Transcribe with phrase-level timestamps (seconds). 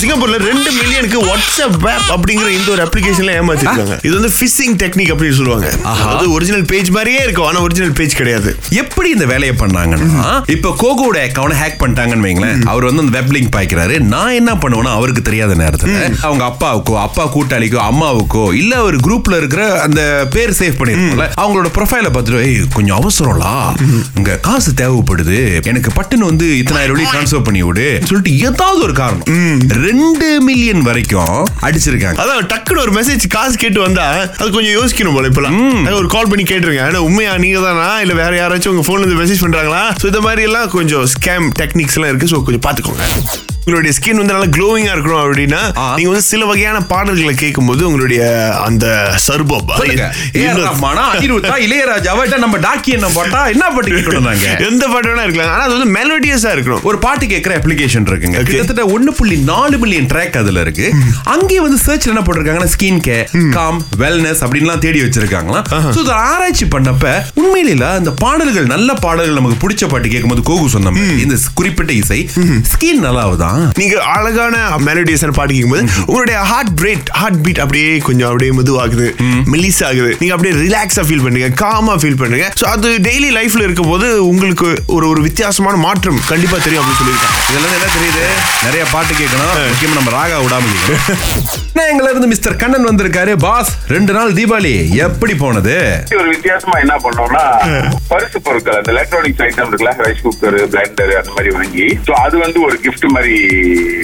[0.00, 3.94] சிங்கப்பூர்ல ரெண்டு மில்லியனுக்கு வாட்ஸ்அப் வேப் அப்படிங்கிற இந்த ஒரு அப்ளிகேஷன்ல ஏமாத்திருக்காங்க.
[4.06, 5.68] இது வந்து ஃபிஷிங் டெக்னிக் அப்படின்னு சொல்லுவாங்க.
[6.12, 8.50] அது ஒரிஜினல் பேஜ் மாதிரியே இருக்கும் ஆனா ஒரிஜினல் பேஜ் கிடையாது.
[8.82, 10.08] எப்படி இந்த வேலையை பண்ணாங்கன்னா
[10.54, 13.96] இப்ப கோகோட அக்கௌண்ட் ஹேக் பண்ணிட்டாங்கன்னு வைங்களேன் அவர் வந்து அந்த வெப் லிங்க் பாய்க்கிறாரு.
[14.14, 15.94] நான் என்ன பண்ணுவேன்னா அவருக்கு தெரியாத நேரத்துல
[16.26, 20.00] அவங்க அப்பாவுக்கோ அப்பா கூட்டாளிக்கோ அம்மாவுக்கோ இல்ல ஒரு குரூப்ல இருக்கிற அந்த
[20.34, 23.52] பேர் சேவ் பண்ணிருக்கோம்ல அவங்களோட ப்ரொஃபைல பார்த்துட்டு "ஏய், கொஞ்சம் அவசரம்லா
[24.18, 25.36] இங்க காசு தேவைப்படுது.
[25.64, 27.86] எனக்கு பட்டுன்னு வந்து இத்தனாயிரம் வழி ட்ரான்ஸ்ஃபர் பண்ணி விடு.
[28.08, 29.26] சொல்லிட்டு ஏதாவது ஒரு காரணம்.
[29.88, 32.18] ரெண்டு மில்லியன் வரைக்கும் அடிச்சிருக்காங்க.
[32.22, 34.06] அதான் டக்குனு ஒரு மெசேஜ் காசு கேட்டு வந்தா
[34.40, 35.58] அது கொஞ்சம் யோசிக்கணும் போல இப்பெல்லாம்.
[36.00, 36.84] ஒரு கால் பண்ணி கேட்டுருங்க.
[36.86, 39.82] ஆனா உண்மையா நீங்க தானா இல்ல வேற யாராச்சும் உங்க போன்ல இருந்து மெசேஜ் பண்றாங்களா?
[40.00, 42.32] சோ இந்த மாதிரி எல்லாம் கொஞ்சம் ஸ்கேம் டெக்னிக்ஸ் எல்லாம் இருக்கு.
[42.34, 43.06] சோ கொஞ்சம் பாத்துக்கோங்க
[43.68, 45.58] உங்களுடைய ஸ்கின் வந்து நல்லா க்ளோவிங்கா இருக்கணும் அப்படின்னா.
[45.96, 48.20] நீங்க வந்து சில வகையான பாடல்களை கேட்கும்போது உங்களுடைய
[48.66, 48.84] அந்த
[51.16, 55.50] அனிருத்தா இளையராஜாவா நம்ம டாக்கி என்ன போட்டா என்ன பாட்டு கேட்கணும் நாங்க எந்த பாட்டு வேணா இருக்கலாம்.
[55.54, 56.82] ஆனா அது வந்து மெலோடியஸா இருக்கணும்.
[56.82, 58.38] ஒரு பாட்டு கேட்கிற அப்ளிகேஷன் இருக்குங்க.
[58.50, 60.86] கிட்டத்தட்ட ஒன்னு புள்ளி நாலு மில்லியன் ட்ராக் அதுல இருக்கு.
[61.34, 65.62] அங்கேயே வந்து சர்ச் என்ன போட்டிருக்காங்கன்னா ஸ்கின் கேர் காம் வெல்னஸ் அப்படின்லாம் தேடி வச்சிருக்காங்களா
[66.00, 71.36] இதை ஆராய்ச்சி பண்ணப்ப உண்மையில அந்த பாடல்கள் நல்ல பாடல்கள் நமக்கு பிடிச்ச பாட்டு கேட்கும்போது கோகு சொன்ன இந்த
[71.54, 72.20] குறிப்பிட்ட இசை
[72.72, 74.56] ஸ்கின் நல்லாவுதான் நீங்க அழகான
[74.86, 79.08] மெலோடியஸான பாட்டு கேட்கும்போது உங்களுடைய ஹார்ட் பிரேட் ஹார்ட் பீட் அப்படியே கொஞ்சம் அப்படியே மெதுவாகுது
[79.52, 84.08] மெலிஸ் ஆகுது நீங்க அப்படியே ரிலாக்ஸா ஃபீல் பண்றீங்க காமா ஃபீல் பண்றீங்க ஸோ அது டெய்லி லைஃப்ல இருக்கும்போது
[84.30, 87.36] உங்களுக்கு ஒரு ஒரு வித்தியாசமான மாற்றம் கண்டிப்பா தெரியும் அப்படின்னு சொல்லியிருக்காங்க.
[87.48, 88.24] இதுல இருந்து என்ன தெரியுது?
[88.66, 89.54] நிறைய பாட்டு கேட்கணும்.
[89.70, 90.64] முக்கியமா நம்ம ராகா விடாம
[91.90, 93.32] எங்களை இருந்து மிஸ்டர் கண்ணன் வந்திருக்காரு.
[93.44, 94.72] பாஸ் ரெண்டு நாள் தீபாவளி
[95.04, 95.74] எப்படி போனது?
[96.20, 97.44] ஒரு வித்தியாசமா என்ன பண்ணோம்னா
[98.10, 102.60] பரிசு பொருட்கள் அந்த எலக்ட்ரானிக்ஸ் ஐட்டம் இருக்குல்ல ரைஸ் குக்கர் பிளெண்டர் அந்த மாதிரி வாங்கி சோ அது வந்து
[102.66, 103.36] ஒரு gift மாதிரி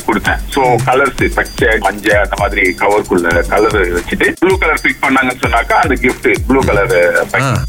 [0.07, 0.41] கொடுத்தேன்.
[0.55, 5.97] சோ கலர்ஸ் பச்சை மஞ்சள் அந்த மாதிரி கவர்க்குள்ள கலர் வச்சுட்டு ப்ளூ கலர் பிக் பண்ணாங்கன்னு சொன்னாக்கா அந்த
[6.05, 6.27] gift.
[6.49, 6.97] Blue colour.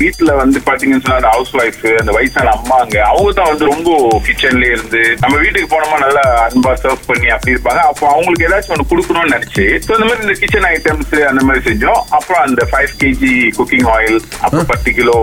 [0.03, 3.89] வீட்டுல வந்து பாத்தீங்கன்னு சொன்னா ஹவுஸ் ஒய்ஃப் அந்த வயசான அம்மாங்க அவங்க தான் வந்து ரொம்ப
[4.27, 7.81] கிச்சன்லயே இருந்து நம்ம வீட்டுக்கு போனோமா நல்லா அன்பா சர்வ் பண்ணி அப்படி இருப்பாங்க.
[7.91, 12.01] அப்போ அவங்களுக்கு ஏதாச்சும் ஒன்று கொடுக்கணும்னு நினைச்சு ஸோ இந்த மாதிரி இந்த கிச்சன் ஐட்டம்ஸ் அந்த மாதிரி செஞ்சோம்.
[12.19, 15.17] அப்புறம் அந்த ஃபைவ் கேஜி குக்கிங் ஆயில் அப்புறம் பத்து கிலோ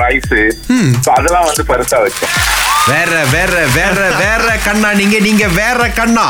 [0.00, 0.34] ரைஸ்
[1.16, 2.34] அதெல்லாம் வந்து பரிசா வச்சோம்.
[2.88, 4.92] வேற வேற வேற வேற கண்ணா.
[4.92, 6.26] நீங்க நீங்க வேற கண்ணா.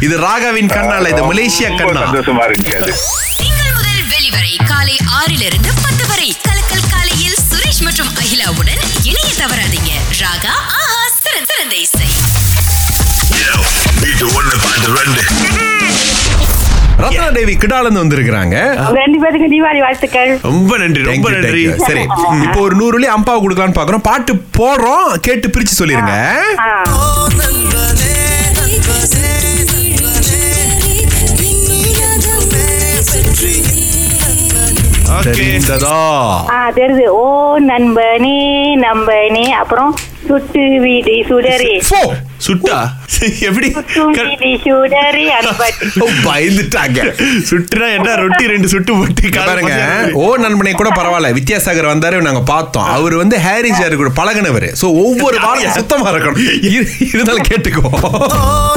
[0.00, 2.02] இது ராகாவின் கண்ணா இல்ல இது மலேசியா கண்ணா.
[2.02, 2.92] சந்தோஷமா அது.
[3.38, 6.28] திங்கள் முதல் வெளிவரை காலை ஆறிலிருந்து பத்து வரை.
[6.48, 9.92] கலக்கல் காலையில் சுரேஷ் மற்றும் அகிலாவுடன் இணைய தவறாதீங்க.
[10.22, 10.54] ராகா
[17.38, 18.56] தேவி கிடாலந்து வந்திருக்கிறாங்க.
[18.98, 20.32] ரெண்டு பேருக்கு தீபாவளி வாழ்த்துக்கள்.
[20.50, 21.64] ரொம்ப நன்றி ரொம்ப நன்றி.
[21.88, 22.04] சரி
[22.46, 24.06] இப்போ ஒரு நூறு வழி அம்பாவை கொடுக்கலாம்னு பாக்குறோம்.
[24.10, 26.16] பாட்டு போடுறோம் கேட்டு பிரிச்சு சொல்லிருங்க.
[36.76, 37.26] தெரியுது ஓ
[37.70, 38.38] நண்பனே
[38.84, 39.90] நம்பனே அப்புறம்
[40.28, 41.74] சுட்டு வீதி சுடரே.
[42.46, 42.88] சுட்டா?
[43.40, 43.68] எப்படி?
[46.24, 47.22] பயந்துட்டாங்க.
[47.50, 48.14] சுட்டுனா என்ன?
[48.22, 49.74] ரொட்டி ரெண்டு சுட்டு போட்டு இங்க கால் பாருங்க.
[49.74, 50.12] பசியாது.
[50.12, 51.32] ஓ நண்பனை கூட பரவாயில்ல.
[51.32, 52.84] வித்யாசாகர் வந்தாரு நாங்க பார்த்தோம்.
[52.84, 54.74] அவர் வந்து ஹாரி சார் கூட பழகினவர்.
[54.80, 56.40] சோ ஒவ்வொரு வாரம் சுத்தமா இருக்கணும்.
[56.62, 57.90] இரு- இருந்தாலும் கேட்டுக்கோ.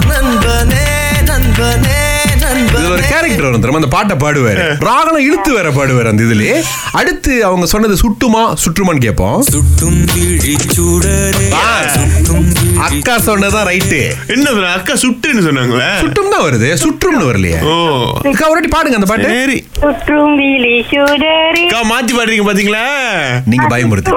[0.08, 0.84] நண்பனே
[1.24, 2.15] நண்பனே.
[2.56, 3.76] இதுல ஒரு கேரக்டர் வரும் தெரியுமா?
[3.76, 4.76] அந்த பாட்டை பாடுவாரு.
[4.80, 9.42] ராகனம் இழுத்து வேற பாடுவாரு அந்த இதுல அடுத்து அவங்க சொன்னது சுட்டுமா சுற்றுமான்னு கேட்போம்.
[9.42, 11.82] சுட்டும் விழிச்சூடரே ஆ.
[11.88, 14.14] சுட்டும் விழி- அக்கா சொன்னதான் ரைட்டு.
[14.28, 14.50] என்ன?
[14.72, 16.00] அக்கா சுட்டுன்னு சொன்னாங்களே?
[16.00, 16.78] சுட்டும் தான் வருது.
[16.84, 17.62] சுற்றும்னு வரலையே.
[17.62, 18.04] ஓ.
[18.24, 19.24] அக்கா ஒரு வாட்டி பாடுங்க அந்த பாட்டு.
[19.24, 19.66] சரி.
[19.80, 21.68] சுற்றும் சுடரே.
[21.68, 22.86] அக்கா மாத்தி பாடுறீங்க பாத்தீங்களா?
[23.46, 24.14] நீங்க பயமுறுத்து.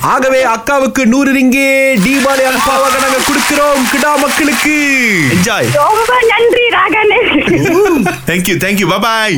[0.00, 3.03] ஆகவே அக்காவுக்கு நூறு ரிங்கே தீபாவளி அல்பாவாக
[3.44, 3.82] கொடுக்கிறோம்.
[3.92, 4.74] கிடா மக்களுக்கு.
[5.34, 7.18] என்ஜாய் ரொம்ப நன்றி ராகனே.
[8.28, 9.36] தேங்க்யூ தேங்க்யூ பாய் பாய்